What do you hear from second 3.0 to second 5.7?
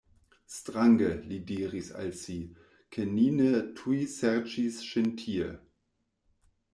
ni ne tuj serĉis ŝin tie.